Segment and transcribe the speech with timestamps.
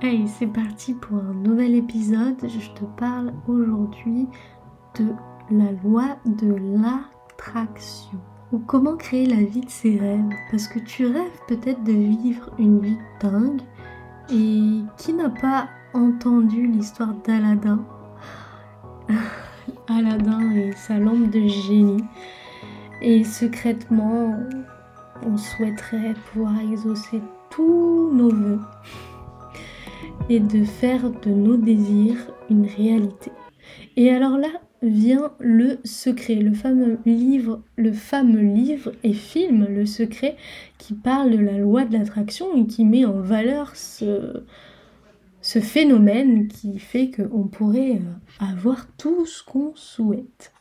[0.00, 2.36] Hey, c'est parti pour un nouvel épisode.
[2.40, 4.28] Je te parle aujourd'hui
[4.96, 5.06] de
[5.50, 8.16] la loi de l'attraction.
[8.52, 10.30] Ou comment créer la vie de ses rêves.
[10.52, 13.60] Parce que tu rêves peut-être de vivre une vie dingue.
[14.30, 17.84] Et qui n'a pas entendu l'histoire d'Aladin
[19.88, 22.04] Aladin et sa lampe de génie.
[23.02, 24.38] Et secrètement,
[25.26, 27.20] on souhaiterait pouvoir exaucer
[27.50, 28.57] tous nos voeux
[30.28, 33.30] et de faire de nos désirs une réalité.
[33.96, 34.48] Et alors là
[34.82, 40.36] vient le secret, le fameux livre, le fameux livre et film Le secret
[40.78, 44.44] qui parle de la loi de l'attraction et qui met en valeur ce,
[45.40, 50.52] ce phénomène qui fait qu'on pourrait euh, avoir tout ce qu'on souhaite.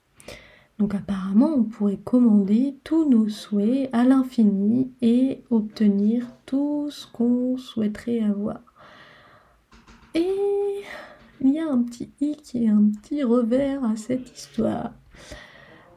[0.80, 7.58] Donc apparemment, on pourrait commander tous nos souhaits à l'infini et obtenir tout ce qu'on
[7.58, 8.62] souhaiterait avoir.
[10.18, 10.84] Et
[11.42, 14.92] il y a un petit hic et un petit revers à cette histoire.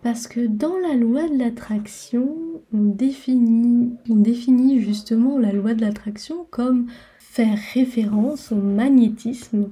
[0.02, 2.36] Parce que dans la loi de l'attraction,
[2.72, 6.86] on définit, on définit justement la loi de l'attraction comme
[7.18, 9.70] faire référence au magnétisme.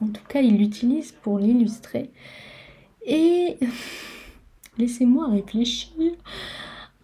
[0.00, 2.10] En tout cas, il l'utilise pour l'illustrer.
[3.06, 3.56] Et
[4.78, 6.12] Laissez-moi réfléchir.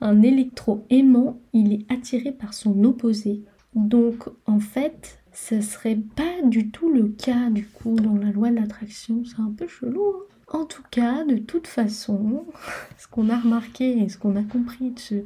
[0.01, 3.43] Un électro-aimant, il est attiré par son opposé.
[3.75, 8.51] Donc en fait, ce serait pas du tout le cas du coup dans la loi
[8.51, 9.23] de l'attraction.
[9.25, 10.15] C'est un peu chelou.
[10.53, 10.59] Hein.
[10.59, 12.45] en tout cas, de toute façon,
[12.99, 15.25] ce qu'on a remarqué et ce qu'on a compris de,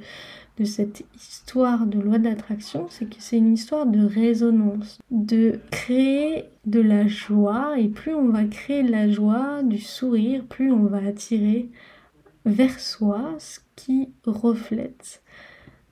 [0.58, 5.58] de cette histoire de loi de l'attraction, c'est que c'est une histoire de résonance, de
[5.70, 10.70] créer de la joie, et plus on va créer de la joie, du sourire, plus
[10.70, 11.68] on va attirer
[12.44, 15.22] vers soi ce qui reflète.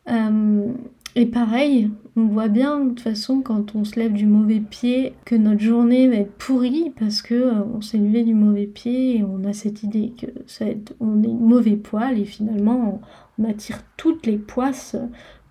[0.08, 0.72] Euh,
[1.14, 5.14] et pareil, on voit bien de toute façon quand on se lève du mauvais pied
[5.24, 9.18] que notre journée va être pourrie parce que euh, on s'est levé du mauvais pied
[9.18, 13.00] et on a cette idée que ça être, on est mauvais poil et finalement
[13.38, 14.96] on, on attire toutes les poisses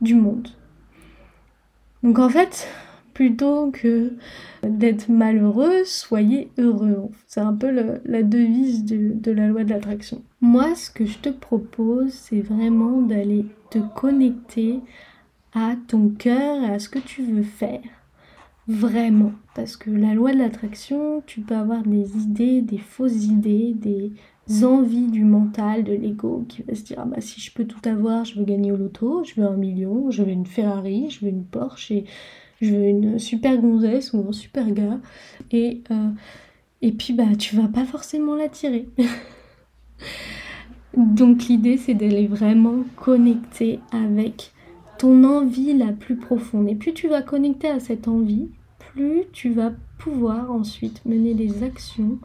[0.02, 0.48] du monde.
[2.04, 2.68] Donc en fait,
[3.14, 4.14] plutôt que
[4.64, 7.10] d'être malheureux, soyez heureux.
[7.28, 10.24] C'est un peu la devise de, la loi de l'attraction.
[10.42, 14.80] Moi, ce que je te propose, c'est vraiment d'aller te connecter
[15.54, 17.82] à ton cœur et à ce que tu veux faire.
[18.68, 19.32] Vraiment.
[19.56, 24.14] Parce que la loi de l'attraction, tu peux avoir des idées, des fausses idées, des
[24.64, 27.88] envies du mental, de l'ego qui va se dire ah bah si je peux tout
[27.88, 31.26] avoir, je veux gagner au loto, je veux un million, je veux une Ferrari, je
[31.26, 32.06] veux une Porsche et
[32.62, 35.00] je veux une super gonzesse ou un super gars.
[35.52, 36.10] Et, euh,
[36.82, 38.88] et puis, bah, tu vas pas forcément l'attirer.
[40.98, 44.52] Donc, l'idée, c'est d'aller vraiment connecter avec
[45.02, 46.70] ton envie la plus profonde.
[46.70, 51.64] Et plus tu vas connecter à cette envie, plus tu vas pouvoir ensuite mener des
[51.64, 52.20] actions,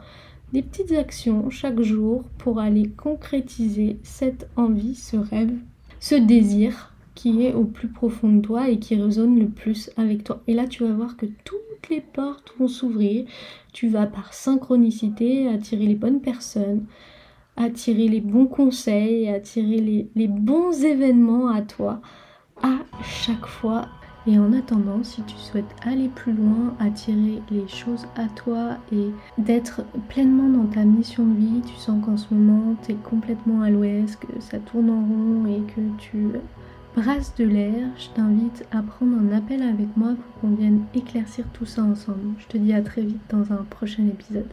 [0.52, 5.54] des petites actions chaque jour pour aller concrétiser cette envie, ce rêve,
[6.00, 10.22] ce désir qui est au plus profond de toi et qui résonne le plus avec
[10.22, 10.42] toi.
[10.46, 13.24] Et là, tu vas voir que toutes les portes vont s'ouvrir.
[13.72, 16.84] Tu vas par synchronicité attirer les bonnes personnes,
[17.56, 22.02] attirer les bons conseils, attirer les, les bons événements à toi
[22.62, 23.86] à chaque fois.
[24.28, 29.10] Et en attendant, si tu souhaites aller plus loin, attirer les choses à toi et
[29.38, 33.62] d'être pleinement dans ta mission de vie, tu sens qu'en ce moment tu es complètement
[33.62, 36.32] à l'ouest, que ça tourne en rond et que tu
[36.96, 41.44] brasse de l'air, je t'invite à prendre un appel avec moi pour qu'on vienne éclaircir
[41.52, 42.34] tout ça ensemble.
[42.38, 44.48] Je te dis à très vite dans un prochain épisode.